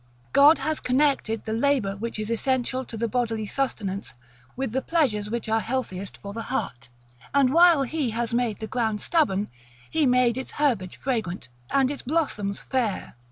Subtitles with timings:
[0.33, 4.15] God has connected the labor which is essential to the bodily sustenance,
[4.55, 6.89] with the pleasures which are healthiest for the heart;
[7.35, 9.47] and while He made the ground stubborn,
[9.91, 13.13] He made its herbage fragrant, and its blossoms fair.